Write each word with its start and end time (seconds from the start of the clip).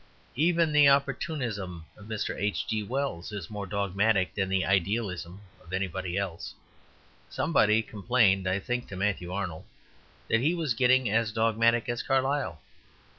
Even 0.35 0.71
the 0.71 0.89
opportunism 0.89 1.85
of 1.95 2.07
Mr. 2.07 2.35
H. 2.35 2.65
G. 2.65 2.81
Wells 2.81 3.31
is 3.31 3.51
more 3.51 3.67
dogmatic 3.67 4.33
than 4.33 4.49
the 4.49 4.65
idealism 4.65 5.41
of 5.63 5.71
anybody 5.71 6.17
else. 6.17 6.55
Somebody 7.29 7.83
complained, 7.83 8.47
I 8.47 8.57
think, 8.57 8.87
to 8.87 8.95
Matthew 8.95 9.31
Arnold 9.31 9.65
that 10.27 10.39
he 10.41 10.55
was 10.55 10.73
getting 10.73 11.07
as 11.11 11.31
dogmatic 11.31 11.87
as 11.87 12.01
Carlyle. 12.01 12.61